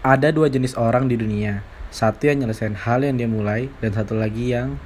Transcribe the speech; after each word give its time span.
Ada 0.00 0.32
dua 0.32 0.48
jenis 0.48 0.80
orang 0.80 1.12
di 1.12 1.20
dunia. 1.20 1.60
Satu 1.92 2.24
yang 2.24 2.40
nyelesain 2.40 2.72
hal 2.72 3.04
yang 3.04 3.20
dia 3.20 3.28
mulai, 3.28 3.68
dan 3.84 3.92
satu 3.92 4.16
lagi 4.16 4.48
yang 4.48 4.78